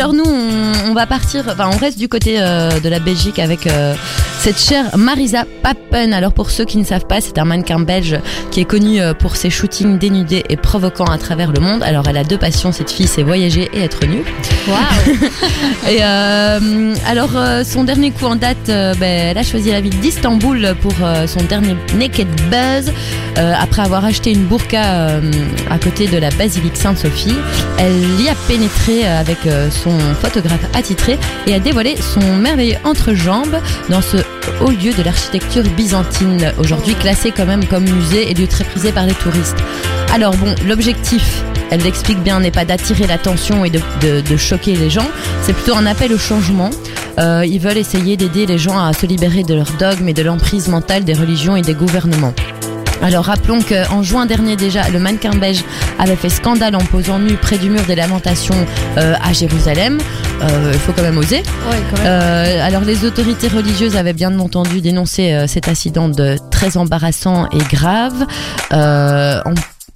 Alors 0.00 0.14
nous, 0.14 0.24
on, 0.24 0.88
on 0.88 0.94
va 0.94 1.06
partir, 1.06 1.44
enfin 1.46 1.68
on 1.70 1.76
reste 1.76 1.98
du 1.98 2.08
côté 2.08 2.36
euh, 2.38 2.80
de 2.80 2.88
la 2.88 3.00
Belgique 3.00 3.38
avec 3.38 3.66
euh, 3.66 3.94
cette 4.38 4.58
chère 4.58 4.96
Marisa 4.96 5.44
Papen. 5.62 6.14
Alors 6.14 6.32
pour 6.32 6.50
ceux 6.50 6.64
qui 6.64 6.78
ne 6.78 6.84
savent 6.84 7.04
pas, 7.04 7.20
c'est 7.20 7.36
un 7.36 7.44
mannequin 7.44 7.78
belge 7.80 8.18
qui 8.50 8.60
est 8.60 8.64
connu 8.64 8.98
euh, 8.98 9.12
pour 9.12 9.36
ses 9.36 9.50
shootings 9.50 9.98
dénudés 9.98 10.42
et 10.48 10.56
provocants 10.56 11.04
à 11.04 11.18
travers 11.18 11.52
le 11.52 11.60
monde. 11.60 11.82
Alors 11.82 12.08
elle 12.08 12.16
a 12.16 12.24
deux 12.24 12.38
passions, 12.38 12.72
cette 12.72 12.90
fille, 12.90 13.08
c'est 13.08 13.22
voyager 13.22 13.68
et 13.74 13.82
être 13.82 14.06
nue. 14.06 14.24
Waouh 14.68 15.18
Et 15.90 16.02
alors 16.02 17.30
son 17.64 17.84
dernier 17.84 18.10
coup 18.10 18.24
en 18.24 18.36
date, 18.36 18.66
ben, 18.66 19.02
elle 19.02 19.36
a 19.36 19.42
choisi 19.42 19.70
la 19.70 19.82
ville 19.82 19.98
d'Istanbul 20.00 20.74
pour 20.80 20.94
son 21.26 21.42
dernier 21.44 21.76
Naked 21.94 22.28
Buzz. 22.50 22.90
Après 23.36 23.82
avoir 23.82 24.04
acheté 24.04 24.32
une 24.32 24.44
burqa 24.44 25.20
à 25.70 25.78
côté 25.78 26.06
de 26.06 26.16
la 26.16 26.30
basilique 26.30 26.76
Sainte-Sophie, 26.76 27.36
elle 27.78 28.20
y 28.20 28.28
a 28.28 28.34
pénétré 28.46 29.06
avec 29.06 29.46
euh, 29.46 29.70
photographe 30.20 30.64
attitré 30.74 31.18
et 31.46 31.54
a 31.54 31.58
dévoilé 31.58 31.96
son 31.96 32.36
merveilleux 32.36 32.76
entrejambe 32.84 33.56
dans 33.88 34.02
ce 34.02 34.18
haut 34.60 34.70
lieu 34.70 34.92
de 34.92 35.02
l'architecture 35.02 35.62
byzantine, 35.76 36.52
aujourd'hui 36.58 36.94
classé 36.94 37.32
quand 37.34 37.46
même 37.46 37.64
comme 37.66 37.84
musée 37.84 38.30
et 38.30 38.34
lieu 38.34 38.46
très 38.46 38.64
prisé 38.64 38.92
par 38.92 39.06
les 39.06 39.14
touristes. 39.14 39.56
Alors 40.12 40.36
bon, 40.36 40.54
l'objectif, 40.66 41.42
elle 41.70 41.82
l'explique 41.82 42.22
bien, 42.22 42.40
n'est 42.40 42.50
pas 42.50 42.64
d'attirer 42.64 43.06
l'attention 43.06 43.64
et 43.64 43.70
de 43.70 44.36
choquer 44.36 44.74
les 44.76 44.90
gens, 44.90 45.08
c'est 45.42 45.52
plutôt 45.52 45.76
un 45.76 45.86
appel 45.86 46.12
au 46.12 46.18
changement. 46.18 46.70
Euh, 47.18 47.44
ils 47.46 47.60
veulent 47.60 47.78
essayer 47.78 48.16
d'aider 48.16 48.46
les 48.46 48.58
gens 48.58 48.78
à 48.78 48.92
se 48.92 49.06
libérer 49.06 49.42
de 49.42 49.54
leurs 49.54 49.72
dogmes 49.78 50.08
et 50.08 50.14
de 50.14 50.22
l'emprise 50.22 50.68
mentale 50.68 51.04
des 51.04 51.14
religions 51.14 51.56
et 51.56 51.62
des 51.62 51.74
gouvernements. 51.74 52.34
Alors 53.02 53.24
rappelons 53.24 53.60
qu'en 53.62 54.02
juin 54.02 54.26
dernier 54.26 54.56
déjà, 54.56 54.88
le 54.90 54.98
mannequin 54.98 55.30
belge 55.30 55.64
avait 55.98 56.16
fait 56.16 56.28
scandale 56.28 56.76
en 56.76 56.84
posant 56.84 57.18
nu 57.18 57.34
près 57.34 57.58
du 57.58 57.70
mur 57.70 57.82
des 57.86 57.94
lamentations 57.94 58.54
euh, 58.98 59.14
à 59.22 59.32
Jérusalem. 59.32 59.98
Euh, 60.42 60.70
Il 60.72 60.78
faut 60.80 60.92
quand 60.92 61.02
même 61.02 61.18
oser. 61.18 61.38
Ouais, 61.38 61.78
quand 61.90 62.02
même. 62.02 62.06
Euh, 62.06 62.66
alors 62.66 62.82
les 62.82 63.04
autorités 63.04 63.48
religieuses 63.48 63.96
avaient 63.96 64.12
bien 64.12 64.38
entendu 64.38 64.80
dénoncé 64.80 65.32
euh, 65.32 65.46
cet 65.46 65.68
incident 65.68 66.08
de 66.08 66.36
très 66.50 66.76
embarrassant 66.76 67.46
et 67.52 67.58
grave. 67.70 68.26
Euh, 68.72 69.40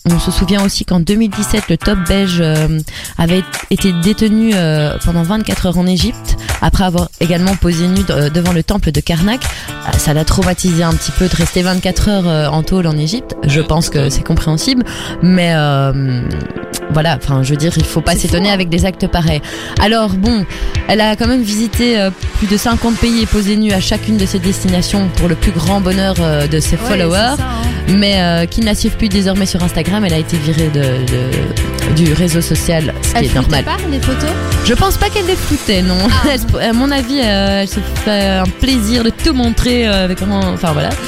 on, 0.07 0.19
se 0.19 0.31
souvient 0.31 0.65
aussi 0.65 0.85
qu'en 0.85 1.01
2017, 1.01 1.69
le 1.71 1.77
top 1.77 1.99
belge 2.09 2.39
euh, 2.41 2.81
avait 3.19 3.43
été 3.71 3.93
détenu 3.93 4.53
euh, 4.55 4.97
pendant 5.05 5.23
24 5.23 5.67
heures 5.67 5.79
en 5.79 5.87
Égypte 5.87 6.37
après 6.63 6.85
avoir 6.85 7.09
également 7.21 7.55
posé 7.57 7.87
nu 7.89 8.03
de- 8.05 8.29
devant 8.29 8.53
le 8.53 8.63
temple 8.63 8.91
de 8.93 9.01
Karnak. 9.01 9.41
Euh, 9.45 9.93
Ça 9.99 10.15
l'a 10.15 10.25
traumatisé 10.25 10.83
un 10.83 10.93
petit 10.95 11.13
peu 11.13 11.29
de 11.29 11.35
rester 11.37 11.63
24 11.63 12.09
heures 12.09 12.29
euh, 12.29 12.47
en 12.49 12.63
tôle 12.63 12.87
en 12.87 12.97
Égypte. 12.97 13.35
Je 13.47 13.61
pense 13.61 13.91
que 13.91 14.11
c'est 14.11 14.23
compréhensible, 14.25 14.85
mais 15.23 15.53
euh, 15.55 16.23
voilà. 16.93 17.17
Enfin, 17.23 17.43
je 17.43 17.51
veux 17.51 17.57
dire, 17.57 17.73
il 17.77 17.85
faut 17.85 18.01
pas 18.01 18.15
s'étonner 18.17 18.51
avec 18.51 18.69
des 18.69 18.85
actes 18.85 19.07
pareils. 19.07 19.41
Alors 19.81 20.11
bon, 20.11 20.45
elle 20.89 21.01
a 21.01 21.17
quand 21.17 21.27
même 21.27 21.43
visité 21.43 21.99
euh, 21.99 22.11
plus 22.39 22.47
de 22.47 22.57
50 22.57 22.97
pays 22.97 23.23
et 23.23 23.27
posé 23.27 23.57
nu 23.57 23.73
à 23.73 23.81
chacune 23.81 24.17
de 24.17 24.27
ses 24.27 24.39
destinations 24.39 25.09
pour 25.17 25.29
le 25.29 25.35
plus 25.35 25.53
grand 25.53 25.81
bonheur 25.81 26.15
euh, 26.21 26.47
de 26.47 26.61
ses 26.61 26.77
Ouais, 26.77 26.83
followers. 26.89 27.37
ça, 27.37 27.43
hein. 27.43 27.95
Mais 27.99 28.21
euh, 28.21 28.47
qui 28.47 28.61
ne 28.61 28.67
la 28.67 28.75
suivent 28.75 28.97
plus 28.97 29.09
désormais 29.09 29.47
sur 29.47 29.63
Instagram, 29.63 30.05
elle 30.05 30.15
a 30.15 30.19
été 30.19 30.37
virée 30.37 30.69
de, 30.69 30.81
de- 30.81 31.74
du 31.97 32.13
réseau 32.13 32.41
social, 32.41 32.93
ce 33.03 33.09
qui 33.11 33.15
Elle 33.17 33.25
est 33.27 33.35
normal. 33.35 33.65
pas 33.65 33.77
les 33.91 34.01
photos? 34.01 34.31
Je 34.65 34.75
pense 34.75 34.97
pas 34.97 35.09
qu'elle 35.11 35.27
les 35.27 35.37
floutait, 35.37 35.83
non. 35.83 35.97
Ah. 36.11 36.29
Elle 36.61 36.69
à 36.69 36.73
mon 36.73 36.91
avis, 36.91 37.21
euh, 37.23 37.63
elle 37.63 37.69
se 37.69 37.81
fait 38.05 38.27
un 38.39 38.45
plaisir 38.45 39.05
de 39.05 39.11
tout 39.11 39.33
montrer 39.35 39.87
euh, 39.87 40.05
avec 40.05 40.23
un- 40.23 40.53
enfin 40.55 40.73
voilà. 40.73 40.91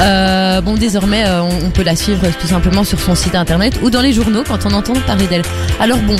Euh, 0.00 0.60
bon, 0.62 0.74
désormais, 0.74 1.24
euh, 1.26 1.42
on, 1.42 1.66
on 1.66 1.70
peut 1.70 1.82
la 1.82 1.94
suivre 1.96 2.22
tout 2.40 2.46
simplement 2.46 2.82
sur 2.82 2.98
son 2.98 3.14
site 3.14 3.34
internet 3.34 3.74
ou 3.82 3.90
dans 3.90 4.00
les 4.00 4.12
journaux 4.12 4.42
quand 4.46 4.64
on 4.64 4.72
entend 4.72 4.94
parler 5.06 5.26
d'elle. 5.26 5.42
Alors 5.80 5.98
bon. 5.98 6.16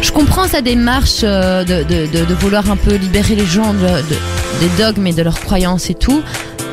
Je 0.00 0.10
comprends 0.12 0.48
sa 0.48 0.62
démarche 0.62 1.20
euh, 1.24 1.62
de, 1.62 1.82
de, 1.82 2.06
de, 2.06 2.24
de 2.24 2.34
vouloir 2.34 2.70
un 2.70 2.76
peu 2.76 2.94
libérer 2.94 3.34
les 3.34 3.44
gens 3.44 3.74
de, 3.74 3.80
de- 3.80 4.60
des 4.60 4.82
dogmes 4.82 5.06
et 5.08 5.12
de 5.12 5.22
leurs 5.22 5.38
croyances 5.40 5.90
et 5.90 5.94
tout, 5.94 6.22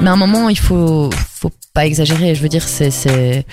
mais 0.02 0.10
à 0.10 0.14
un 0.14 0.16
moment 0.16 0.48
il 0.48 0.58
faut 0.58 1.10
faut 1.40 1.52
pas 1.74 1.86
exagérer. 1.86 2.36
Je 2.36 2.42
veux 2.42 2.50
dire, 2.50 2.64
c'est 2.64 3.46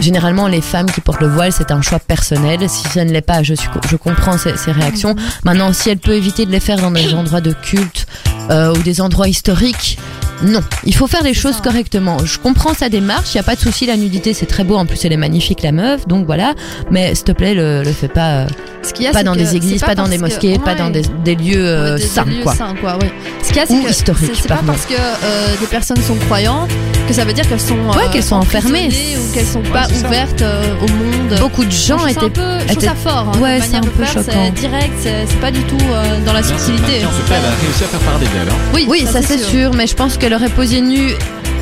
généralement 0.00 0.48
les 0.48 0.60
femmes 0.60 0.90
qui 0.90 1.00
portent 1.00 1.20
le 1.20 1.28
voile, 1.28 1.52
c'est 1.52 1.70
un 1.70 1.82
choix 1.82 1.98
personnel. 1.98 2.68
Si 2.68 2.88
ça 2.88 3.04
ne 3.04 3.12
l'est 3.12 3.20
pas, 3.20 3.42
je 3.42 3.54
suis 3.54 3.68
je 3.90 3.96
comprends 3.96 4.38
ces, 4.38 4.56
ces 4.56 4.72
réactions. 4.72 5.14
Maintenant, 5.44 5.72
si 5.72 5.90
elle 5.90 5.98
peut 5.98 6.14
éviter 6.14 6.46
de 6.46 6.50
les 6.50 6.60
faire 6.60 6.78
dans 6.78 6.90
des 6.90 7.14
endroits 7.14 7.40
de 7.40 7.52
culte 7.52 8.06
euh, 8.50 8.74
ou 8.74 8.78
des 8.82 9.00
endroits 9.00 9.28
historiques, 9.28 9.98
non. 10.42 10.62
Il 10.84 10.94
faut 10.94 11.06
faire 11.06 11.22
les 11.22 11.34
choses 11.34 11.60
correctement. 11.60 12.16
Je 12.24 12.38
comprends 12.38 12.72
sa 12.72 12.88
démarche, 12.88 13.34
il 13.34 13.36
y 13.36 13.40
a 13.40 13.42
pas 13.42 13.56
de 13.56 13.60
souci. 13.60 13.84
La 13.84 13.98
nudité, 13.98 14.32
c'est 14.32 14.46
très 14.46 14.64
beau. 14.64 14.76
En 14.76 14.86
plus, 14.86 15.04
elle 15.04 15.12
est 15.12 15.18
magnifique, 15.18 15.62
la 15.62 15.72
meuf. 15.72 16.08
Donc 16.08 16.24
voilà. 16.24 16.54
Mais 16.90 17.14
s'il 17.14 17.24
te 17.24 17.32
plaît, 17.32 17.52
le, 17.52 17.82
le 17.82 17.92
fais 17.92 18.08
pas. 18.08 18.30
euh, 18.30 18.46
Ce 18.82 18.92
qu'il 18.94 19.04
y 19.04 19.08
a, 19.08 19.12
pas 19.12 19.22
dans 19.22 19.36
des 19.36 19.54
églises, 19.56 19.82
pas, 19.82 19.94
dans 19.94 20.08
des 20.08 20.16
que- 20.16 20.22
mosquées, 20.22 20.58
pas 20.58 20.74
dans 20.74 20.88
des, 20.90 21.02
des 21.24 21.34
lieux 21.34 21.54
euh, 21.58 21.96
Ouais, 21.96 22.00
des- 22.24 22.30
lieux 22.30 22.42
quoi. 22.42 22.54
sains, 22.54 22.74
quoi, 22.80 22.96
oui. 23.00 23.08
Ce 23.42 23.48
qu'il 23.48 23.56
y 23.56 23.60
a, 23.60 23.66
c'est 23.66 23.74
Ou 23.74 23.82
que 23.84 23.90
historiques, 23.90 24.30
c'est- 24.40 24.48
pas 24.48 24.60
parce 24.66 24.86
que 24.86 24.94
euh, 24.94 25.56
des 25.60 25.66
personnes 25.66 26.00
sont 26.02 26.16
croyantes 26.26 26.70
que 27.06 27.12
ça 27.14 27.24
veut 27.24 27.32
dire 27.34 27.46
qu'elles 27.48 27.60
sont 27.60 27.74
Ouais, 27.74 28.08
qu'elles 28.12 28.22
sont 28.22 28.36
enfermées. 28.36 28.88
ou 29.18 29.34
qu'elles 29.34 29.46
sont 29.46 29.62
pas 29.62 29.86
ouvertes 30.04 30.40
euh, 30.42 30.74
au 30.82 30.88
monde. 30.88 31.38
Beaucoup 31.40 31.64
de 31.64 31.70
gens 31.70 32.06
étaient. 32.06 32.24
un 32.24 32.30
peu, 32.30 32.58
je 32.68 32.72
trouve 32.72 32.84
ça 32.84 32.94
fort. 32.94 33.32
Hein, 33.34 33.38
Ouais, 33.40 33.60
c'est 33.60 33.76
un 33.76 33.80
peu 33.80 34.04
faire, 34.04 34.12
choquant. 34.24 34.32
C'est 34.46 34.60
direct, 34.60 34.92
c'est 35.02 35.40
pas 35.40 35.50
du 35.50 35.60
tout 35.64 35.76
euh, 35.92 36.18
dans 36.24 36.32
la 36.32 36.42
subtilité. 36.42 37.04
En 37.04 37.08
tout 37.08 37.28
cas, 37.28 37.34
elle 37.38 37.44
a 37.44 37.60
réussi 37.60 37.84
à 37.84 37.86
faire 37.86 38.00
parler 38.00 38.26
d'elle. 38.26 38.48
Hein. 38.48 38.56
Oui, 38.74 38.86
Oui, 38.88 39.06
ça, 39.12 39.20
c'est 39.22 39.38
sûr. 39.38 39.72
mais 39.74 39.86
je 39.86 39.94
pense 39.94 40.16
qu'elle 40.16 40.32
aurait 40.34 40.48
posé 40.48 40.80
nue, 40.80 41.12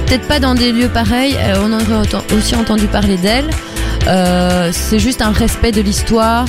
peut-être 0.07 0.27
pas 0.29 0.39
dans 0.39 0.55
des 0.55 0.71
lieux 0.73 0.89
pareils, 0.89 1.37
euh, 1.41 1.57
on 1.65 1.73
aurait 1.73 2.07
aussi 2.37 2.55
entendu 2.55 2.87
parler 2.87 3.17
d'elle. 3.17 3.51
Euh, 4.07 4.71
c'est 4.73 4.99
juste 5.01 5.21
un 5.21 5.33
respect 5.33 5.73
de 5.73 5.81
l'histoire 5.83 6.47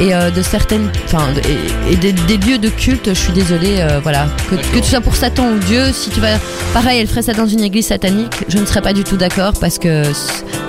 et 0.00 0.14
euh, 0.14 0.30
de 0.30 0.42
certaines, 0.42 0.90
enfin, 1.04 1.26
de- 1.32 1.40
et, 1.40 1.92
et 1.92 1.96
des, 1.96 2.12
des 2.12 2.36
lieux 2.36 2.58
de 2.58 2.68
culte. 2.68 3.08
Je 3.08 3.14
suis 3.18 3.32
désolée, 3.32 3.76
euh, 3.80 4.00
voilà, 4.02 4.26
que, 4.50 4.54
que 4.56 4.78
tu 4.78 4.88
sois 4.90 5.00
pour 5.00 5.14
Satan 5.16 5.48
ou 5.50 5.58
Dieu, 5.58 5.92
si 5.92 6.10
tu 6.10 6.20
vas, 6.20 6.38
pareil, 6.72 7.00
elle 7.00 7.06
ferait 7.08 7.22
ça 7.22 7.32
dans 7.34 7.46
une 7.46 7.62
église 7.64 7.86
satanique, 7.86 8.34
je 8.48 8.58
ne 8.58 8.66
serais 8.66 8.82
pas 8.82 8.92
du 8.92 9.04
tout 9.04 9.16
d'accord 9.16 9.52
parce 9.60 9.78
que 9.78 10.02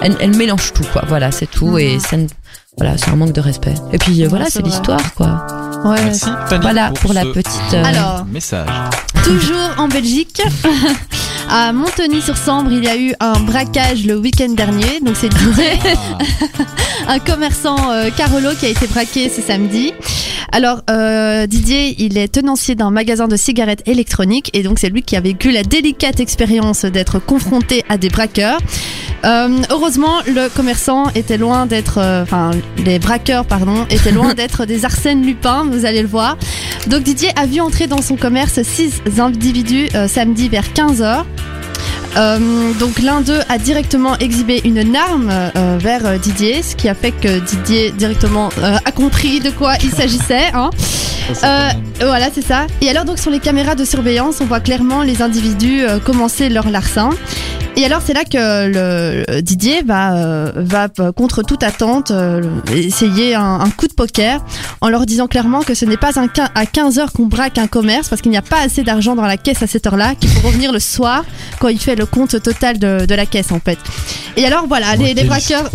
elle, 0.01 0.15
elle 0.19 0.35
mélange 0.35 0.73
tout, 0.73 0.85
quoi. 0.91 1.03
Voilà, 1.07 1.31
c'est 1.31 1.49
tout 1.49 1.77
et 1.77 1.99
ça, 1.99 2.17
ne- 2.17 2.27
voilà, 2.77 2.97
c'est 2.97 3.09
un 3.09 3.15
manque 3.15 3.33
de 3.33 3.41
respect. 3.41 3.73
Et 3.93 3.97
puis 3.97 4.23
euh, 4.23 4.27
voilà, 4.29 4.45
c'est 4.45 4.51
c'est 4.53 4.61
l'histoire, 4.63 5.13
quoi. 5.15 5.45
Ouais. 5.85 6.01
Merci 6.03 6.25
Fanny 6.47 6.61
Voilà 6.61 6.91
pour 7.01 7.13
la 7.13 7.21
ce 7.23 7.27
petite. 7.27 7.73
euh, 7.73 7.83
Alors. 7.85 8.25
message. 8.25 8.67
Toujours 9.23 9.69
en 9.77 9.87
Belgique. 9.87 10.41
À 11.51 11.73
Montagny-sur-Sambre, 11.73 12.71
il 12.71 12.83
y 12.83 12.87
a 12.87 12.95
eu 12.95 13.13
un 13.19 13.39
braquage 13.39 14.05
le 14.05 14.15
week-end 14.17 14.49
dernier. 14.49 14.99
Donc 15.01 15.15
c'est 15.15 15.29
Ah, 17.07 17.13
un 17.13 17.19
commerçant 17.19 17.91
euh, 17.91 18.09
Carolo 18.15 18.49
qui 18.59 18.67
a 18.67 18.69
été 18.69 18.85
braqué 18.85 19.29
ce 19.29 19.41
samedi. 19.41 19.93
Alors 20.51 20.81
euh, 20.91 21.47
Didier, 21.47 21.95
il 21.97 22.19
est 22.19 22.27
tenancier 22.27 22.75
d'un 22.75 22.91
magasin 22.91 23.27
de 23.27 23.35
cigarettes 23.35 23.81
électroniques 23.87 24.51
et 24.53 24.61
donc 24.61 24.77
c'est 24.77 24.89
lui 24.89 25.01
qui 25.01 25.15
a 25.15 25.21
vécu 25.21 25.51
la 25.51 25.63
délicate 25.63 26.19
expérience 26.19 26.85
d'être 26.85 27.17
confronté 27.17 27.83
à 27.89 27.97
des 27.97 28.09
braqueurs. 28.09 28.59
Euh, 29.25 29.49
heureusement, 29.69 30.19
le 30.27 30.49
commerçant 30.49 31.09
était 31.15 31.37
loin 31.37 31.65
d'être, 31.65 31.97
euh, 31.97 32.23
enfin 32.23 32.51
les 32.77 32.99
braqueurs 32.99 33.45
pardon, 33.45 33.85
étaient 33.89 34.11
loin 34.11 34.33
d'être 34.35 34.65
des 34.65 34.85
Arsène 34.85 35.25
Lupin. 35.25 35.65
Vous 35.69 35.85
allez 35.85 36.01
le 36.01 36.07
voir. 36.07 36.37
Donc 36.87 37.03
Didier 37.03 37.29
a 37.35 37.45
vu 37.45 37.59
entrer 37.59 37.87
dans 37.87 38.01
son 38.01 38.15
commerce 38.15 38.61
six 38.63 39.01
individus 39.19 39.87
euh, 39.95 40.07
samedi 40.07 40.49
vers 40.49 40.65
15h. 40.65 41.25
Euh, 42.17 42.73
donc 42.79 42.99
l'un 42.99 43.21
d'eux 43.21 43.39
a 43.49 43.57
directement 43.57 44.17
exhibé 44.17 44.61
une 44.63 44.95
arme 44.95 45.29
euh, 45.31 45.77
vers 45.79 46.19
Didier, 46.19 46.63
ce 46.63 46.75
qui 46.75 46.89
a 46.89 46.95
fait 46.95 47.11
que 47.11 47.39
Didier 47.39 47.91
directement 47.91 48.49
euh, 48.59 48.77
a 48.83 48.91
compris 48.91 49.39
de 49.39 49.51
quoi 49.51 49.75
il 49.83 49.91
s'agissait. 49.91 50.51
Hein. 50.53 50.69
voilà, 51.99 52.29
c'est 52.33 52.43
ça. 52.43 52.65
Et 52.81 52.89
alors 52.89 53.05
donc 53.05 53.19
sur 53.19 53.29
les 53.29 53.39
caméras 53.39 53.75
de 53.75 53.85
surveillance, 53.85 54.41
on 54.41 54.45
voit 54.45 54.59
clairement 54.59 55.03
les 55.03 55.21
individus 55.21 55.83
commencer 56.03 56.49
leur 56.49 56.69
larcin. 56.69 57.11
Et 57.79 57.85
alors 57.85 58.01
c'est 58.05 58.13
là 58.13 58.25
que 58.25 58.67
le 58.67 59.23
le 59.29 59.41
Didier 59.41 59.83
va 59.83 60.13
euh, 60.13 60.51
va 60.57 60.89
euh, 60.99 61.13
contre 61.13 61.43
toute 61.43 61.63
attente 61.63 62.11
euh, 62.11 62.41
essayer 62.75 63.35
un, 63.35 63.61
un 63.61 63.69
coup 63.69 63.87
de 63.87 63.93
poker 63.93 64.43
en 64.81 64.89
leur 64.89 65.05
disant 65.05 65.27
clairement 65.27 65.61
que 65.61 65.73
ce 65.73 65.85
n'est 65.85 65.95
pas 65.95 66.19
un 66.19 66.27
à 66.55 66.65
15 66.65 66.99
heures 66.99 67.13
qu'on 67.13 67.27
braque 67.27 67.57
un 67.57 67.67
commerce 67.67 68.09
parce 68.09 68.21
qu'il 68.21 68.31
n'y 68.31 68.37
a 68.37 68.41
pas 68.41 68.59
assez 68.59 68.83
d'argent 68.83 69.15
dans 69.15 69.25
la 69.25 69.37
caisse 69.37 69.63
à 69.63 69.67
cette 69.67 69.87
heure-là, 69.87 70.15
qu'il 70.15 70.29
faut 70.29 70.45
revenir 70.45 70.73
le 70.73 70.79
soir 70.79 71.23
quand 71.61 71.69
il 71.69 71.79
fait 71.79 71.95
le 71.95 72.05
compte 72.05 72.41
total 72.43 72.79
de, 72.79 73.05
de 73.05 73.15
la 73.15 73.25
caisse 73.25 73.53
en 73.53 73.61
fait. 73.61 73.79
Et 74.35 74.45
alors 74.45 74.65
voilà, 74.67 74.95
les, 74.97 75.13
braqueurs, 75.23 75.69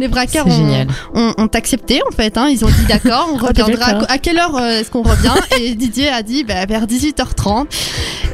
les 0.00 0.08
braqueurs 0.08 0.48
ont, 0.48 0.50
génial. 0.50 0.88
ont, 1.14 1.32
ont 1.38 1.46
accepté 1.54 2.00
en 2.10 2.14
fait. 2.14 2.36
Hein, 2.38 2.48
ils 2.50 2.64
ont 2.64 2.68
dit 2.68 2.86
d'accord, 2.88 3.28
on 3.32 3.38
Ah, 3.38 3.48
reviendra. 3.48 3.86
à 4.08 4.18
quelle 4.18 4.38
heure 4.38 4.56
euh, 4.56 4.80
est-ce 4.80 4.90
qu'on 4.90 5.02
revient? 5.02 5.34
Et 5.60 5.76
Didier 5.76 6.08
a 6.08 6.22
dit 6.22 6.42
bah, 6.42 6.66
vers 6.66 6.86
18h30. 6.86 7.66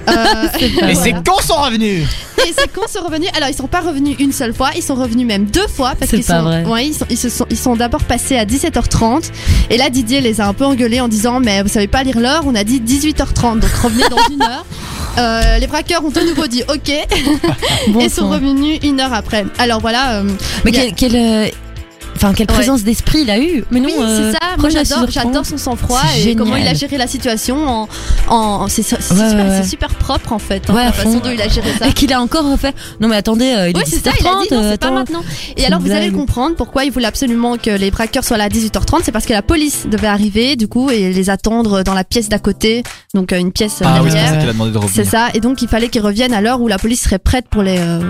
Euh, 0.09 0.49
Et 0.61 0.69
voilà. 0.69 0.95
c'est 0.95 1.13
quand 1.25 1.41
sont 1.43 1.55
revenus 1.61 2.07
Et 2.39 2.53
c'est 2.57 2.73
qu'on 2.73 2.89
sont 2.89 3.05
revenus. 3.05 3.29
Alors 3.37 3.49
ils 3.49 3.55
sont 3.55 3.67
pas 3.69 3.81
revenus 3.81 4.17
une 4.19 4.33
seule 4.33 4.53
fois, 4.55 4.71
ils 4.77 4.83
sont 4.83 4.95
revenus 4.97 5.27
même 5.27 5.45
deux 5.45 5.67
fois 5.69 5.93
parce 5.99 6.11
C'est 6.11 6.17
qu'ils 6.19 6.27
pas 6.27 6.39
sont, 6.39 6.45
vrai. 6.45 6.65
ouais, 6.65 6.87
ils 6.89 6.95
sont, 6.95 7.07
ils 7.11 7.17
se 7.19 7.29
sont, 7.29 7.47
ils 7.51 7.57
sont 7.59 7.77
d'abord 7.77 8.03
passés 8.05 8.37
à 8.37 8.45
17h30 8.45 9.31
et 9.71 9.77
là 9.77 9.91
Didier 9.91 10.21
les 10.21 10.41
a 10.41 10.47
un 10.49 10.53
peu 10.55 10.65
engueulés 10.65 11.01
en 11.01 11.09
disant 11.09 11.39
mais 11.41 11.63
vous 11.63 11.69
savez 11.69 11.87
pas 11.89 12.03
lire 12.03 12.19
l'heure, 12.19 12.43
on 12.47 12.55
a 12.55 12.65
dit 12.65 12.81
18h30 12.81 13.61
donc 13.61 13.71
revenez 13.83 14.09
dans 14.09 14.19
une 14.33 14.43
heure. 14.43 14.65
Euh, 15.19 15.59
les 15.59 15.67
braqueurs 15.67 16.03
ont 16.05 16.11
de 16.11 16.21
nouveau 16.21 16.47
dit 16.47 16.63
ok 16.69 16.91
Bon 17.89 18.01
et 18.01 18.09
sont 18.09 18.29
revenus 18.31 18.79
une 18.83 18.99
heure 19.01 19.13
après. 19.13 19.45
Alors 19.59 19.81
voilà. 19.81 20.15
euh, 20.15 20.25
Mais 20.65 20.71
a- 20.71 20.83
quel, 20.85 20.95
quel, 20.95 21.17
euh, 21.17 21.49
enfin 22.23 22.35
quelle 22.35 22.47
Ouais. 22.49 22.55
présence 22.55 22.85
d'esprit 22.85 23.23
il 23.23 23.31
a 23.31 23.39
eu. 23.41 23.65
Mais 23.71 23.81
non, 23.81 23.87
oui, 23.89 23.95
euh, 24.01 24.33
c'est 24.33 24.39
ça. 24.39 24.57
Moi, 24.59 24.69
j'adore, 24.71 25.09
6h30. 25.09 25.11
j'adore 25.11 25.47
son 25.47 25.57
sang-froid 25.59 26.01
C'est 26.15 26.31
et 26.31 26.37
comment 26.37 26.57
il 26.57 26.67
a 26.69 26.75
géré 26.75 26.97
la 26.97 27.07
situation. 27.07 27.67
En, 27.69 27.89
en, 28.29 28.69
c'est, 28.69 28.83
c'est 28.83 28.97
Ouais, 28.97 29.03
super, 29.29 29.47
ouais, 29.49 29.59
c'est 29.63 29.69
super 29.69 29.89
propre 29.95 30.33
en 30.33 30.39
fait, 30.39 30.69
hein, 30.71 30.75
la 30.75 30.93
façon 30.93 31.19
dont 31.19 31.31
il 31.31 31.41
a 31.41 31.49
géré 31.49 31.69
ça. 31.79 31.89
Et 31.89 31.93
qu'il 31.93 32.13
a 32.13 32.21
encore 32.21 32.49
refait. 32.51 32.73
Non 33.01 33.09
mais 33.09 33.17
attendez, 33.17 33.53
euh, 33.57 33.71
il 33.71 33.77
est 33.77 33.85
c'est 33.87 33.97
17h30. 33.97 34.03
ça, 34.05 34.11
il 34.21 34.27
a 34.27 34.41
dit 34.43 34.55
non, 34.55 34.71
c'est 34.71 34.81
pas 34.81 34.91
maintenant. 34.91 35.23
Et 35.57 35.61
C'est 35.63 35.67
alors, 35.67 35.81
vous 35.81 35.91
allez 35.91 36.11
comprendre 36.13 36.55
pourquoi 36.57 36.85
il 36.85 36.93
voulait 36.93 37.07
absolument 37.07 37.57
que 37.57 37.71
les 37.71 37.91
braqueurs 37.91 38.25
soient 38.25 38.37
là 38.37 38.45
à 38.45 38.49
18h30. 38.49 39.01
C'est 39.05 39.13
parce 39.13 39.27
que 39.27 39.33
la 39.33 39.43
police 39.43 39.87
devait 39.91 40.07
arriver, 40.07 40.57
du 40.57 40.69
coup, 40.69 40.91
et 40.91 41.13
les 41.13 41.31
attendre 41.31 41.83
dans 41.83 41.95
la 41.95 42.05
pièce 42.05 42.29
d'à 42.29 42.39
côté. 42.39 42.83
Donc, 43.15 43.33
euh, 43.33 43.39
une 43.39 43.53
pièce 43.53 43.81
euh, 43.83 43.87
Ah 43.87 44.01
c'est 44.05 44.11
derrière. 44.13 44.55
c'est 44.93 45.05
ça. 45.05 45.29
Et 45.35 45.41
donc, 45.41 45.63
il 45.63 45.69
fallait 45.69 45.89
qu'ils 45.89 46.03
reviennent 46.03 46.35
à 46.35 46.41
l'heure 46.41 46.61
où 46.61 46.69
la 46.69 46.79
police 46.79 47.03
serait 47.03 47.19
prête 47.19 47.47
pour 47.51 47.63
les. 47.63 47.79
euh, 47.79 48.01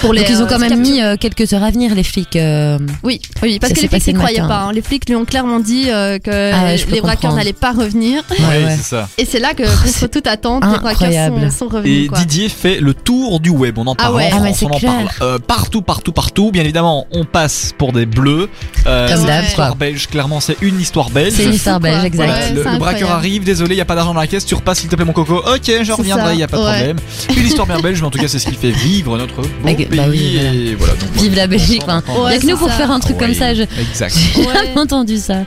pour 0.00 0.12
les 0.12 0.20
Donc 0.22 0.30
ils 0.30 0.36
ont 0.42 0.44
euh, 0.44 0.48
quand 0.48 0.58
même 0.58 0.80
mis 0.80 1.00
euh, 1.02 1.16
quelques 1.18 1.52
heures 1.52 1.62
à 1.62 1.70
venir 1.70 1.94
les 1.94 2.02
flics. 2.02 2.36
euh, 2.36 2.78
Oui, 3.02 3.20
oui, 3.42 3.58
parce 3.58 3.70
Ça 3.72 3.76
que 3.76 3.82
les 3.82 3.88
flics 3.88 4.06
n'y 4.08 4.14
croyaient 4.14 4.38
pas. 4.40 4.62
hein. 4.64 4.72
Les 4.72 4.82
flics 4.82 5.08
lui 5.08 5.16
ont 5.16 5.24
clairement 5.24 5.60
dit 5.60 5.84
euh, 5.90 6.18
que 6.18 6.52
Ah 6.52 6.64
ouais, 6.64 6.76
les 6.90 7.00
braqueurs 7.00 7.34
n'allaient 7.34 7.52
pas 7.52 7.72
revenir. 7.72 8.22
ouais, 8.30 8.64
Ouais, 8.64 8.76
ça. 8.82 9.08
Et 9.18 9.24
c'est 9.24 9.38
là 9.38 9.54
que, 9.54 9.62
Oh, 9.62 9.84
contre 9.84 10.06
toute 10.08 10.26
attente, 10.26 10.64
les 10.64 10.78
braqueurs 10.78 11.28
sont, 11.50 11.50
sont 11.50 11.68
revenus. 11.68 12.04
Et 12.04 12.06
quoi. 12.08 12.18
Didier 12.18 12.48
fait 12.48 12.80
le 12.80 12.94
tour 12.94 13.40
du 13.40 13.50
web. 13.50 13.78
On 13.78 13.86
en 13.86 13.92
Ah 13.92 14.02
parle 14.04 14.14
ouais. 14.16 14.32
en 14.32 14.36
Ah 14.36 14.40
France, 14.44 14.56
c'est 14.58 14.66
on 14.66 14.70
en 14.70 14.78
clair. 14.78 14.92
parle 14.92 15.08
euh, 15.22 15.38
partout, 15.38 15.82
partout, 15.82 16.12
partout. 16.12 16.50
Bien 16.50 16.62
évidemment, 16.62 17.06
on 17.12 17.24
passe 17.24 17.74
pour 17.76 17.92
des 17.92 18.06
bleus. 18.06 18.48
Euh, 18.86 19.08
Comme 19.08 19.28
une 19.28 19.44
histoire 19.44 19.76
belge. 19.76 20.06
Clairement, 20.08 20.40
c'est 20.40 20.56
une 20.62 20.80
histoire 20.80 21.10
belge. 21.10 21.34
C'est 21.36 21.44
une 21.44 21.54
histoire 21.54 21.80
belge, 21.80 22.04
exact. 22.04 22.26
Voilà, 22.54 22.72
le, 22.72 22.78
braqueur 22.78 23.10
arrive, 23.10 23.44
désolé, 23.44 23.74
il 23.74 23.78
y 23.78 23.82
a 23.82 23.84
pas 23.84 23.94
d'argent 23.94 24.14
dans 24.14 24.20
la 24.20 24.26
caisse, 24.26 24.44
tu 24.46 24.54
repasses 24.54 24.80
s'il 24.80 24.88
te 24.88 24.96
plaît 24.96 25.04
mon 25.04 25.12
coco. 25.12 25.36
Ok, 25.38 25.70
je 25.82 25.92
reviendrai, 25.92 26.34
il 26.34 26.40
y 26.40 26.42
a 26.42 26.48
pas 26.48 26.56
de 26.56 26.62
problème. 26.62 26.96
Une 27.36 27.46
histoire 27.46 27.66
bien 27.66 27.80
belge, 27.80 28.00
mais 28.00 28.06
en 28.06 28.10
tout 28.10 28.18
cas, 28.18 28.28
c'est 28.28 28.38
ce 28.38 28.46
qui 28.46 28.54
fait 28.54 28.70
vivre 28.70 29.16
notre 29.18 29.42
beau 29.42 29.48
pays. 29.90 29.98
bah 29.98 30.06
oui, 30.08 30.38
voilà. 30.40 30.54
et 30.54 30.74
voilà, 30.74 30.92
donc, 30.94 31.10
Vive 31.14 31.22
voilà, 31.28 31.36
la 31.36 31.46
Belgique. 31.46 31.82
Enfin, 31.84 32.02
y 32.30 32.34
a 32.34 32.38
que 32.38 32.46
nous 32.46 32.56
pour 32.56 32.68
ça. 32.68 32.74
faire 32.74 32.90
un 32.90 33.00
truc 33.00 33.18
comme 33.18 33.34
ça. 33.34 33.54
Je... 33.54 33.62
Exact. 33.62 34.16
J'ai 34.36 34.42
jamais 34.44 34.78
entendu 34.78 35.16
ça. 35.18 35.38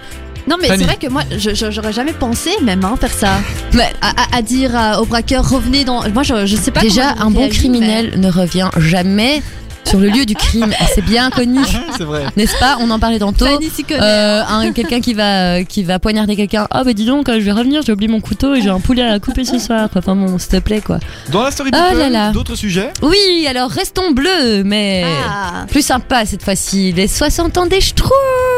Non, 0.45 0.57
mais 0.62 0.68
c'est 0.68 0.84
vrai 0.84 0.98
que 0.98 1.07
moi, 1.07 1.24
j'aurais 1.38 1.94
jamais 1.94 2.12
pensé 2.12 2.50
même 2.62 2.84
hein, 2.84 2.95
faire 3.00 3.13
ça. 3.13 3.40
Mais 3.74 3.92
À, 4.01 4.10
à- 4.10 4.38
à 4.38 4.42
dire 4.42 4.75
à- 4.75 5.01
aux 5.01 5.06
braqueurs, 5.06 5.50
revenez 5.50 5.86
dans. 5.86 6.07
Moi, 6.10 6.24
je, 6.24 6.45
je 6.45 6.56
sais 6.57 6.72
pas. 6.72 6.81
déjà, 6.81 7.12
un 7.19 7.31
bon 7.31 7.48
criminel 7.50 8.19
ne 8.19 8.30
revient 8.30 8.69
jamais 8.78 9.42
sur 9.85 10.00
le 10.00 10.09
lieu 10.09 10.25
du 10.25 10.35
crime. 10.35 10.71
Et 10.71 10.85
C'est 10.94 11.03
bien 11.06 11.30
connu, 11.30 11.59
c'est 11.97 12.03
vrai. 12.03 12.25
n'est-ce 12.35 12.57
pas? 12.59 12.77
On 12.80 12.89
en 12.89 13.00
parlait 13.00 13.19
tantôt. 13.19 13.45
Euh, 13.45 14.41
un- 14.47 14.71
quelqu'un 14.71 15.01
qui 15.01 15.13
va 15.13 15.57
euh, 15.57 15.63
qui 15.63 15.83
va 15.83 16.00
poignarder 16.00 16.35
quelqu'un. 16.35 16.68
Ah 16.71 16.83
bah 16.83 16.94
dis 16.94 17.06
donc, 17.06 17.30
euh, 17.30 17.35
je 17.39 17.45
vais 17.45 17.51
revenir, 17.51 17.81
j'ai 17.85 17.91
oublié 17.91 18.12
mon 18.12 18.21
couteau 18.21 18.56
et 18.56 18.62
j'ai 18.62 18.69
un 18.69 18.80
poulet 18.80 19.03
à 19.03 19.09
la 19.12 19.19
couper 19.19 19.44
ce 19.45 19.59
soir. 19.59 19.89
quoi. 19.91 20.00
Enfin 20.00 20.15
bon, 20.15 20.38
s'il 20.39 20.50
te 20.50 20.57
plaît 20.59 20.81
quoi. 20.81 21.00
Dans 21.31 21.44
la 21.44 21.51
story 21.51 21.71
Oh 21.74 21.77
people, 21.77 22.00
là 22.00 22.09
là. 22.09 22.31
d'autres 22.31 22.56
sujets 22.56 22.91
Oui, 23.01 23.45
alors 23.50 23.69
restons 23.69 24.12
bleus, 24.12 24.63
mais 24.63 25.03
Ah. 25.27 25.65
plus 25.69 25.81
sympa 25.85 26.25
cette 26.25 26.44
fois-ci. 26.44 26.91
Les 26.94 27.07
60 27.07 27.57
ans 27.57 27.65
des 27.65 27.81
Schtroumpfs. 27.81 28.12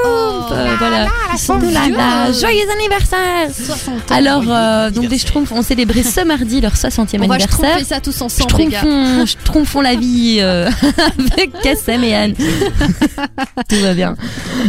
Oh. 0.06 0.42
Euh, 0.52 0.76
voilà. 0.80 1.08
Ils 1.34 1.40
sont 1.40 1.58
là. 1.60 2.32
Joyeux 2.32 2.66
anniversaire. 2.78 3.50
60 3.52 3.96
ans. 4.12 4.16
Alors, 4.16 4.44
euh, 4.48 4.90
donc 4.92 5.08
des. 5.08 5.18
Schtroumpfs 5.18 5.52
ont 5.52 5.62
célébré 5.64 6.04
ce 6.04 6.22
mardi 6.24 6.62
leur 6.62 6.74
60e 6.76 7.16
on 7.24 7.28
va 7.28 7.34
anniversaire. 7.36 7.50
tromper 7.50 7.84
ça 7.84 8.00
tous 8.00 8.22
ensemble, 8.22 8.54
les 8.58 8.66
gars. 8.68 8.78
Schtroumpfons, 8.80 9.26
Schtroumpfons 9.26 9.82
la 9.82 9.96
vie 9.96 10.38
euh, 10.40 10.70
avec 11.32 11.52
Kassem 11.62 12.04
et 12.04 12.16
Anne. 12.16 12.34
Tout 13.70 13.80
va 13.82 13.94
bien. 13.94 14.16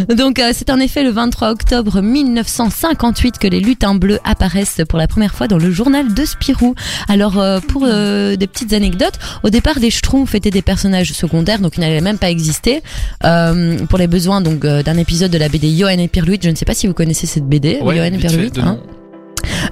Donc 0.08 0.38
euh, 0.38 0.50
c'est 0.54 0.70
en 0.70 0.78
effet 0.78 1.02
le 1.02 1.10
23 1.10 1.50
octobre 1.50 2.00
1958 2.00 3.38
que 3.38 3.46
les 3.46 3.60
lutins 3.60 3.94
bleus 3.94 4.18
apparaissent 4.24 4.80
pour 4.88 4.98
la 4.98 5.06
première 5.06 5.34
fois 5.34 5.48
dans 5.48 5.58
le 5.58 5.70
journal 5.70 6.12
de 6.12 6.24
Spirou. 6.24 6.74
Alors 7.08 7.38
euh, 7.38 7.60
pour 7.60 7.84
euh, 7.84 8.36
des 8.36 8.46
petites 8.46 8.72
anecdotes, 8.72 9.18
au 9.42 9.50
départ 9.50 9.78
les 9.78 9.90
Schtroumpfs 9.90 10.34
étaient 10.34 10.50
des 10.50 10.62
personnages 10.62 11.12
secondaires 11.12 11.60
donc 11.60 11.76
ils 11.76 11.80
n'allaient 11.80 12.00
même 12.00 12.18
pas 12.18 12.30
exister 12.30 12.82
euh, 13.24 13.78
pour 13.86 13.98
les 13.98 14.06
besoins 14.06 14.40
donc 14.40 14.64
euh, 14.64 14.82
d'un 14.82 14.96
épisode 14.96 15.30
de 15.30 15.38
la 15.38 15.48
BD 15.48 15.76
Johan 15.76 15.98
et 15.98 16.08
Pierluit. 16.08 16.38
Je 16.42 16.50
ne 16.50 16.54
sais 16.54 16.64
pas 16.64 16.74
si 16.74 16.86
vous 16.86 16.94
connaissez 16.94 17.26
cette 17.26 17.46
BD 17.46 17.78
Ouais, 17.82 17.96
Johan 17.96 18.04
et 18.06 18.50
de 18.50 18.60
hein. 18.60 18.78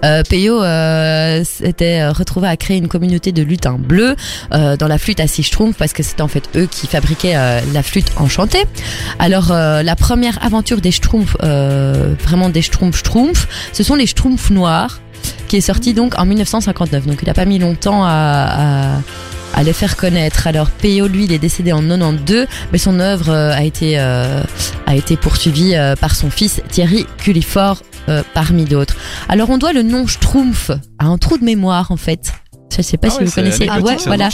Euh, 0.05 0.23
Peyo 0.29 0.63
euh, 0.63 1.43
s'était 1.45 2.01
euh, 2.01 2.13
retrouvé 2.13 2.49
à 2.49 2.57
créer 2.57 2.77
une 2.77 2.89
communauté 2.89 3.33
de 3.33 3.43
lutins 3.43 3.77
bleus 3.79 4.17
euh, 4.53 4.77
dans 4.77 4.89
la 4.89 4.99
flûte 4.99 5.21
à 5.21 5.27
six 5.27 5.43
schtroumpfs 5.45 5.77
parce 5.77 5.93
que 5.93 6.03
c'était 6.03 6.23
en 6.23 6.29
fait 6.29 6.49
eux 6.57 6.67
qui 6.71 6.87
fabriquaient 6.87 7.35
la 7.35 7.83
flûte 7.83 8.13
enchantée. 8.17 8.65
Alors 9.19 9.53
la 9.53 9.97
première 9.97 10.45
aventure 10.45 10.81
des 10.81 10.91
schtroumpfs, 10.91 11.37
vraiment 11.41 12.49
des 12.49 12.63
schtroumpfs 12.63 12.99
schtroumpfs, 12.99 13.49
ce 13.73 13.83
sont 13.83 13.95
les 13.95 14.07
schtroumpfs 14.07 14.51
noirs 14.51 15.01
qui 15.49 15.57
est 15.57 15.61
sorti 15.61 15.95
donc 15.95 16.19
en 16.19 16.25
1959. 16.25 17.07
Donc 17.07 17.19
il 17.23 17.31
a 17.31 17.35
pas 17.35 17.45
mis 17.45 17.59
longtemps 17.59 18.05
à, 18.05 18.09
à 18.09 19.01
à 19.57 19.63
les 19.63 19.73
faire 19.73 19.97
connaître. 19.97 20.49
Alors 20.49 20.69
Peyo, 20.69 21.07
lui, 21.07 21.27
il 21.27 21.33
est 21.33 21.39
décédé 21.39 21.73
en 21.73 21.81
92, 21.81 22.47
mais 22.73 22.79
son 22.79 22.99
œuvre 22.99 23.33
a 23.33 23.63
été 23.63 23.99
a 23.99 24.95
été 24.95 25.17
poursuivie 25.17 25.75
par 26.01 26.15
son 26.15 26.31
fils 26.31 26.61
Thierry 26.71 27.07
Cullifort 27.19 27.79
euh, 28.09 28.23
parmi 28.35 28.65
d'autres. 28.65 28.97
Alors 29.29 29.51
on 29.51 29.59
doit 29.59 29.73
le 29.73 29.83
nom 29.83 30.07
Schtroumpf 30.07 30.71
à 30.99 31.07
un 31.07 31.19
trou 31.19 31.39
de 31.39 31.45
mémoire 31.45 31.91
en 31.91 31.97
fait. 31.97 32.33
Je 32.77 32.83
sais 32.83 32.97
pas 32.97 33.07
Ah 33.09 33.11
si 33.11 33.19
ouais, 33.19 33.25
vous 33.27 33.31
connaissez. 33.31 33.69
ouais, 33.71 33.99
ça, 33.99 34.05
voilà. 34.07 34.29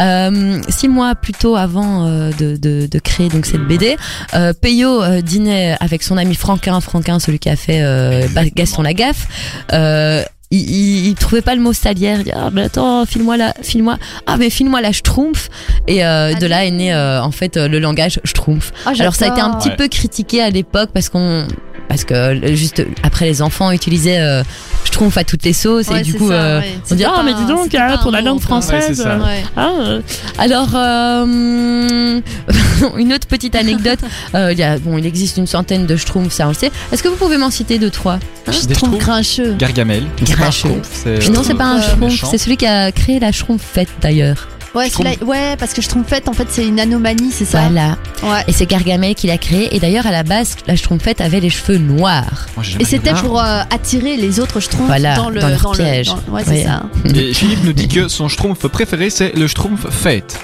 Euh, 0.00 0.60
six 0.68 0.88
mois 0.88 1.14
plus 1.14 1.32
tôt 1.34 1.54
avant 1.54 2.06
euh, 2.08 2.30
de, 2.36 2.56
de, 2.56 2.88
de 2.90 2.98
créer 2.98 3.28
donc 3.28 3.46
cette 3.46 3.60
BD, 3.60 3.96
euh, 4.34 4.52
Peyo 4.60 5.02
euh, 5.04 5.20
dînait 5.20 5.76
avec 5.78 6.02
son 6.02 6.16
ami 6.16 6.34
Franquin, 6.34 6.80
Franquin, 6.80 7.20
celui 7.20 7.38
qui 7.38 7.48
a 7.48 7.54
fait 7.54 7.82
euh. 7.82 8.26
Gaston 8.56 8.82
Lagaffe. 8.82 9.28
Euh, 9.72 10.22
il, 10.50 10.68
il, 10.68 11.06
il 11.08 11.14
trouvait 11.14 11.42
pas 11.42 11.54
le 11.54 11.60
mot 11.60 11.72
salière. 11.72 12.18
Il 12.18 12.24
dit 12.24 12.32
ah 12.34 12.50
mais 12.52 12.62
attends, 12.62 13.06
file-moi 13.06 13.36
la, 13.36 13.54
file-moi. 13.62 13.98
Ah 14.26 14.36
mais 14.36 14.50
file-moi 14.50 14.80
la 14.80 14.92
schtroumpf. 14.92 15.48
Et 15.86 16.04
euh, 16.04 16.34
de 16.34 16.46
là 16.46 16.64
est 16.64 16.70
né 16.72 16.92
euh, 16.92 17.22
en 17.22 17.30
fait 17.30 17.56
euh, 17.56 17.68
le 17.68 17.78
langage 17.78 18.20
schtroumpf. 18.24 18.72
Ah, 18.84 18.92
Alors 18.98 19.14
ça 19.14 19.26
a 19.26 19.28
été 19.28 19.40
un 19.40 19.50
petit 19.54 19.68
Ouais. 19.68 19.76
peu 19.76 19.86
critiqué 19.86 20.42
à 20.42 20.50
l'époque 20.50 20.90
parce 20.92 21.08
qu'on 21.08 21.46
parce 21.88 22.04
que 22.04 22.14
euh, 22.14 22.54
juste 22.54 22.84
après 23.02 23.24
les 23.26 23.42
enfants 23.42 23.70
utilisaient 23.70 24.18
euh, 24.20 24.42
schtroumpf 24.84 25.16
à 25.16 25.24
toutes 25.24 25.44
les 25.44 25.52
sauces 25.52 25.88
Ouais, 25.88 26.00
et 26.00 26.02
du 26.02 26.14
coup 26.14 26.28
ça, 26.28 26.34
euh, 26.34 26.60
ouais. 26.60 26.78
on 26.90 26.94
dit 26.94 27.04
ah 27.04 27.12
pas 27.16 27.22
mais 27.22 27.34
dis 27.34 27.44
donc 27.46 27.74
hein, 27.74 27.98
pour 28.02 28.10
la 28.10 28.20
langue 28.20 28.40
française. 28.40 29.02
ça. 29.02 29.10
euh, 29.12 29.18
Ouais. 29.24 29.42
ah, 29.56 29.70
euh, 29.80 30.00
alors, 30.38 30.68
euh, 30.74 32.20
une 32.96 33.12
autre 33.12 33.26
petite 33.26 33.54
anecdote. 33.54 33.98
Euh, 34.34 34.52
il 34.52 34.58
y 34.58 34.62
a, 34.62 34.78
bon, 34.78 34.98
il 34.98 35.06
existe 35.06 35.36
une 35.36 35.46
centaine 35.46 35.86
de 35.86 35.96
schtroumpfs, 35.96 36.32
ça 36.34 36.46
on 36.46 36.48
le 36.50 36.54
sait. 36.54 36.70
Est-ce 36.92 37.02
que 37.02 37.08
vous 37.08 37.16
pouvez 37.16 37.36
m'en 37.38 37.50
citer 37.50 37.78
deux, 37.78 37.90
trois? 37.90 38.18
Des 38.46 38.52
Je 38.52 38.58
trouve 38.60 38.72
Schtroumpfs 38.74 38.98
grincheux. 38.98 39.54
Gargamel. 39.54 40.02
C'est 40.18 40.26
pas 40.26 40.32
un 40.32 40.36
Grincheux. 40.36 40.68
schtroumpf, 40.82 41.30
Non, 41.30 41.42
c'est 41.42 41.54
pas 41.54 41.64
un 41.64 41.80
schtroumpf, 41.80 42.24
c'est 42.30 42.38
celui 42.38 42.56
qui 42.56 42.66
a 42.66 42.90
créé 42.92 43.18
la 43.20 43.32
schtroumpfette 43.32 43.88
d'ailleurs. 44.02 44.48
Ouais, 44.76 45.56
parce 45.58 45.72
que 45.72 45.82
je 45.82 45.88
en 46.28 46.32
fait, 46.32 46.46
c'est 46.50 46.66
une 46.66 46.78
anomalie, 46.80 47.30
c'est 47.32 47.44
ça 47.44 47.60
Voilà. 47.62 47.96
Ouais. 48.22 48.42
Et 48.48 48.52
c'est 48.52 48.66
Gargamel 48.66 49.14
qui 49.14 49.26
l'a 49.26 49.38
créé. 49.38 49.74
Et 49.74 49.80
d'ailleurs, 49.80 50.06
à 50.06 50.10
la 50.10 50.22
base, 50.22 50.56
la 50.66 50.76
schtroumpfette 50.76 51.20
avait 51.20 51.40
les 51.40 51.50
cheveux 51.50 51.78
noirs. 51.78 52.46
Moi, 52.56 52.64
Et 52.78 52.84
c'était 52.84 53.14
pour 53.14 53.40
euh, 53.40 53.62
attirer 53.70 54.16
les 54.16 54.40
autres 54.40 54.60
schtroumpfs 54.60 54.86
Voilà, 54.86 55.16
dans 55.16 55.30
le 55.30 55.40
dans 55.40 55.48
leur 55.48 55.72
le- 55.72 55.76
piège. 55.78 56.06
dans- 56.08 56.32
ouais, 56.32 56.42
c'est 56.46 56.64
ça. 56.64 56.82
Et 57.14 57.32
Philippe 57.34 57.64
nous 57.64 57.72
dit 57.72 57.88
que 57.88 58.08
son 58.08 58.28
schtroumpf 58.28 58.66
préféré 58.68 59.10
c'est 59.10 59.34
le 59.34 59.46
schtroumpf 59.48 59.88
fête. 59.90 60.38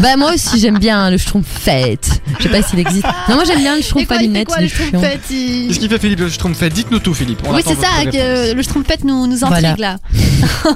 Bah, 0.00 0.16
moi 0.16 0.32
aussi, 0.34 0.58
j'aime 0.58 0.78
bien 0.78 1.10
le 1.10 1.18
schtroumpfette. 1.18 2.22
Je 2.38 2.44
sais 2.44 2.48
pas 2.48 2.62
s'il 2.62 2.78
existe. 2.78 3.04
Non, 3.28 3.34
moi, 3.34 3.44
j'aime 3.46 3.58
bien 3.60 3.74
le 3.74 3.80
Et 3.80 3.82
schtroumpf 3.82 4.06
quoi, 4.06 4.16
à 4.16 4.20
il 4.20 4.22
fait 4.22 4.26
lunettes. 4.28 4.48
quoi, 4.48 4.60
le 4.60 4.68
schtroumpf 4.68 4.90
chiant. 4.90 5.00
fait 5.00 5.20
il- 5.30 5.68
Qu'est-ce 5.68 5.78
qu'il 5.80 5.88
fait 5.90 5.98
Philippe 5.98 6.20
le 6.20 6.28
schtroumpf 6.30 6.58
fête? 6.58 6.72
Dites-nous 6.72 6.98
tout 7.00 7.12
Philippe. 7.14 7.40
On 7.46 7.54
Oui, 7.54 7.62
c'est 7.66 7.74
ça, 7.76 7.88
que 8.10 8.54
le 8.54 8.62
schtroumpfette 8.62 9.04
nous, 9.04 9.26
nous 9.26 9.44
intrigue 9.44 9.74
Voilà. 9.76 9.76
là. 9.76 9.96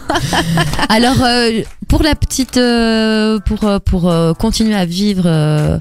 Alors 0.89 1.23
euh, 1.23 1.63
pour 1.89 2.03
la 2.03 2.15
petite, 2.15 2.57
euh, 2.59 3.39
pour 3.41 3.65
euh, 3.65 3.79
pour 3.79 4.11
euh, 4.11 4.35
continuer 4.35 4.75
à 4.75 4.85
vivre 4.85 5.23
euh, 5.27 5.79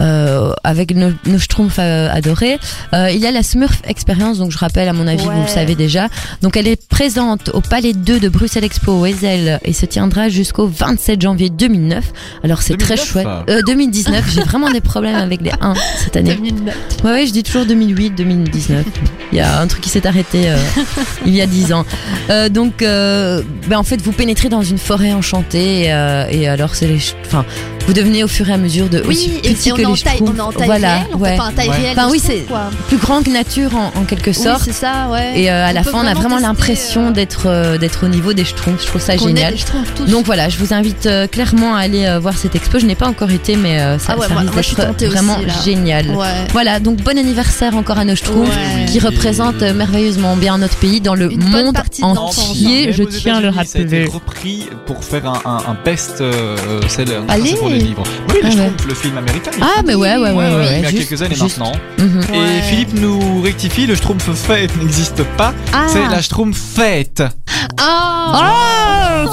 euh, 0.00 0.52
avec 0.62 0.94
nos, 0.94 1.10
nos 1.26 1.38
schtroumpfs 1.38 1.78
euh, 1.78 2.08
adorés, 2.12 2.58
euh, 2.92 3.10
il 3.10 3.18
y 3.18 3.26
a 3.26 3.30
la 3.32 3.42
Smurf 3.42 3.80
Experience. 3.86 4.38
Donc 4.38 4.52
je 4.52 4.58
rappelle, 4.58 4.88
à 4.88 4.92
mon 4.92 5.06
avis, 5.06 5.24
vous 5.24 5.30
le 5.42 5.48
savez 5.48 5.74
déjà. 5.74 6.08
Donc 6.42 6.56
elle 6.56 6.68
est 6.68 6.88
présente 6.88 7.50
au 7.54 7.60
Palais 7.60 7.92
2 7.92 8.20
de 8.20 8.28
Bruxelles 8.28 8.64
Expo 8.64 8.92
au 8.92 9.02
Wesel 9.04 9.58
et 9.64 9.72
se 9.72 9.86
tiendra 9.86 10.28
jusqu'au 10.28 10.66
27 10.68 11.20
janvier 11.22 11.50
2009. 11.50 12.04
Alors 12.44 12.62
c'est 12.62 12.76
très 12.84 12.94
2009, 12.96 13.06
chouette. 13.06 13.24
ça. 13.24 13.44
Euh, 13.48 13.60
2019. 13.66 14.30
J'ai 14.34 14.42
vraiment 14.42 14.70
des 14.70 14.80
problèmes 14.80 15.16
avec 15.16 15.40
les 15.40 15.52
1 15.60 15.74
cette 15.98 16.16
année. 16.16 16.34
2009. 16.34 16.74
Ouais, 17.04 17.10
ouais, 17.10 17.26
je 17.26 17.32
dis 17.32 17.42
toujours 17.42 17.66
2008, 17.66 18.10
2019. 18.10 18.84
Il 19.32 19.38
y 19.38 19.40
a 19.40 19.60
un 19.60 19.66
truc 19.66 19.80
qui 19.82 19.88
s'est 19.90 20.06
arrêté 20.06 20.50
euh, 20.50 20.56
il 21.26 21.34
y 21.34 21.40
a 21.40 21.46
10 21.46 21.72
ans. 21.72 21.84
Euh, 22.30 22.48
donc, 22.48 22.82
euh, 22.82 23.42
ben, 23.68 23.78
en 23.78 23.82
fait, 23.82 24.00
vous 24.00 24.12
pénétrez 24.12 24.48
dans 24.48 24.62
une 24.62 24.78
forêt 24.78 25.12
enchantée 25.12 25.84
et, 25.84 25.92
euh, 25.92 26.26
et 26.30 26.46
alors 26.48 26.74
c'est 26.74 26.86
les, 26.86 27.00
enfin, 27.26 27.44
vous 27.86 27.92
devenez 27.92 28.24
au 28.24 28.28
fur 28.28 28.48
et 28.48 28.52
à 28.52 28.56
mesure 28.56 28.88
de 28.88 29.00
aussi 29.00 29.30
Oui, 29.34 29.40
et, 29.44 29.52
petit 29.54 29.68
et 29.68 29.72
on, 29.72 29.76
que 29.76 29.82
est 29.82 29.84
en 29.86 29.92
les 29.94 30.00
taille, 30.00 30.12
on 30.22 30.26
schtroumpfs. 30.26 30.38
est 30.38 30.40
en 30.40 30.52
taille 30.52 30.66
voilà, 30.66 30.94
réelle, 30.94 31.06
on 31.12 31.18
ouais. 31.18 31.30
fait 31.32 31.36
pas 31.36 31.44
en 31.44 31.52
taille 31.52 31.68
Ouais. 31.68 31.76
réelle. 31.76 31.98
Enfin, 31.98 32.08
oui, 32.10 32.18
c'est- 32.24 32.46
plus 32.88 32.96
grand 32.96 33.22
que 33.22 33.30
nature 33.30 33.74
en, 33.76 33.92
en 34.00 34.04
quelque 34.04 34.28
Oui, 34.30 34.34
sorte. 34.34 34.62
c'est 34.64 34.72
ça, 34.72 35.08
ouais. 35.10 35.40
et 35.40 35.50
euh, 35.50 35.66
à 35.66 35.70
On 35.70 35.74
la 35.74 35.82
fin, 35.82 35.90
on 36.02 36.06
a 36.06 36.14
vraiment 36.14 36.38
l'impression 36.38 37.08
euh, 37.08 37.10
d'être 37.10 37.42
euh, 37.46 37.76
d'être 37.78 38.04
au 38.04 38.08
niveau 38.08 38.32
des 38.32 38.44
schtroumpfs. 38.44 38.82
Je 38.82 38.86
trouve 38.86 39.00
ça 39.02 39.16
génial. 39.16 39.52
des 39.52 39.58
schtroumpfs 39.58 39.92
tous. 39.94 40.06
Donc 40.06 40.24
voilà, 40.24 40.48
je 40.48 40.56
vous 40.58 40.72
invite 40.72 41.06
euh, 41.06 41.26
clairement 41.26 41.74
à 41.76 41.80
aller 41.80 42.06
euh, 42.06 42.18
voir 42.18 42.36
cette 42.38 42.54
expo. 42.54 42.78
Je 42.78 42.86
n'ai 42.86 42.94
pas 42.94 43.06
encore 43.06 43.30
été, 43.30 43.56
mais 43.56 43.80
euh, 43.80 43.98
ça, 43.98 44.14
Ah 44.14 44.18
ouais, 44.18 44.28
ça 44.28 44.32
moi- 44.34 44.42
risque 44.54 44.76
d'être 44.76 44.96
aussi, 45.02 45.06
vraiment 45.06 45.36
génial. 45.64 46.08
ouais. 46.10 46.26
Voilà, 46.52 46.80
donc 46.80 47.02
bon 47.02 47.18
anniversaire 47.18 47.76
encore 47.76 47.98
à 47.98 48.04
nos 48.04 48.16
schtroumpfs 48.16 48.56
qui 48.90 48.98
représentent 48.98 49.62
merveilleusement 49.62 50.36
bien 50.36 50.56
notre 50.58 50.76
pays 50.76 51.00
dans 51.00 51.14
le 51.14 51.30
Une 51.30 51.44
monde 51.48 51.76
entier. 52.02 52.92
Je 52.92 53.02
tiens 53.04 53.36
à 53.36 53.40
le 53.40 53.48
rappeler. 53.50 54.06
repris 54.06 54.68
pour 54.86 55.04
faire 55.04 55.26
un, 55.26 55.40
un, 55.44 55.56
un 55.72 55.76
best 55.84 56.20
euh, 56.20 56.56
seller. 56.88 57.20
Allez. 57.28 57.54
Les 57.74 57.80
livres. 57.80 58.02
Oui, 58.28 58.36
Ah 58.42 58.46
ouais. 58.46 58.52
Schtroumpfs, 58.52 58.86
le 58.86 58.94
film 58.94 59.18
américain. 59.18 59.50
Ah, 59.60 59.82
mais 59.84 59.94
ouais, 59.94 60.16
ouais, 60.16 60.18
ouais, 60.18 60.30
Ouais, 60.30 60.34
ouais. 60.34 60.54
ouais, 60.56 60.76
il 60.78 60.82
y 60.82 60.86
a 60.86 60.90
juste- 60.90 61.08
quelques 61.08 61.22
années 61.22 61.34
juste- 61.34 61.58
maintenant. 61.58 61.72
Mhm. 61.98 62.20
Et 62.32 62.38
Ouais. 62.38 62.62
Philippe 62.68 62.94
nous 62.94 63.40
rectifie, 63.42 63.86
le 63.86 63.94
Schtroumpf 63.96 64.30
fête 64.34 64.70
n'existe 64.80 65.22
pas, 65.36 65.52
Ah. 65.72 65.86
c'est 65.88 66.06
la 66.08 66.20
Schtroumpf 66.22 66.56
fête. 66.56 67.22
Oh, 67.80 67.84
Oh, 67.86 68.32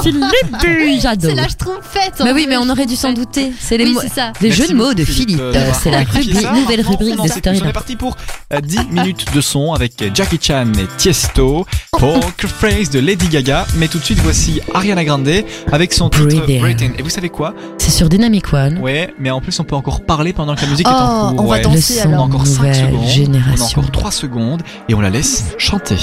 Philippe, 0.04 1.00
j'adore. 1.02 1.30
C'est 1.32 1.36
la 1.36 1.48
Schtroumpfette. 1.48 2.22
en 2.22 2.24
Mais 2.26 2.32
oui, 2.34 2.46
mais 2.48 2.58
on 2.58 2.70
aurait 2.70 2.86
dû 2.86 2.96
s'en 2.96 3.14
douter. 3.14 3.52
C'est 3.60 3.78
les 3.78 3.86
Oui, 3.86 3.94
mots. 3.94 4.02
ça. 4.14 4.34
Les 4.42 4.50
Merci 4.50 4.62
jeux 4.64 4.68
de 4.70 4.74
mots 4.74 4.94
de 4.94 5.04
Philippe, 5.04 5.40
euh, 5.40 5.72
c'est 5.82 5.92
la 5.92 6.00
rubrique- 6.00 6.36
ça. 6.42 6.54
nouvelle 6.54 6.82
rubrique 6.82 7.16
on 7.20 7.24
de 7.24 7.30
Story. 7.30 7.62
On 7.64 7.68
est 7.70 7.74
parti 7.74 7.96
pour 7.96 8.16
euh, 8.54 8.60
10 8.62 8.80
minutes 8.92 9.26
de 9.34 9.42
son 9.42 9.74
avec 9.74 10.04
Jackie 10.14 10.40
Chan 10.42 10.66
et 10.80 10.88
Tiesto, 10.98 11.66
Poker 11.92 12.50
Face 12.50 12.90
de 12.90 13.00
Lady 13.00 13.28
Gaga. 13.28 13.66
Mais 13.78 13.88
tout 13.88 14.00
de 14.00 14.04
suite, 14.04 14.20
voici 14.24 14.60
Ariana 14.74 15.04
Grande 15.06 15.30
avec 15.72 15.94
son 15.94 16.10
titre 16.10 16.26
Breathe 16.26 16.50
In. 16.50 16.60
Breathe 16.62 16.82
In. 16.84 16.92
Et 16.98 17.02
vous 17.04 17.10
savez 17.10 17.30
quoi? 17.30 17.54
C'est 17.78 17.92
sur 17.92 18.10
Dynamic 18.10 18.52
One. 18.54 18.80
Ouais, 18.80 19.14
mais 19.20 19.30
en 19.32 19.42
plus, 19.42 19.60
on 19.60 19.64
peut 19.64 19.76
encore 19.76 20.02
parler 20.02 20.34
pendant 20.34 20.56
que 20.56 20.62
la 20.62 20.68
musique 20.68 20.88
est 20.88 20.92
Oh, 20.92 20.98
en 21.02 21.30
cours. 21.36 21.46
on 21.46 21.48
va 21.48 21.56
ouais. 21.58 21.62
danser 21.62 21.96
Le 21.96 22.00
son 22.02 22.10
On 22.10 22.14
a 22.14 22.18
encore 22.20 22.48
5 22.48 22.58
Nouvelle 22.62 22.76
secondes, 22.76 23.00
on 23.00 23.04
a 23.04 23.08
génération. 23.08 23.80
encore 23.80 23.92
3 23.92 24.12
secondes 24.12 24.62
et 24.90 24.94
on 24.96 25.02
la 25.02 25.10
laisse 25.10 25.46
chanter. 25.58 25.98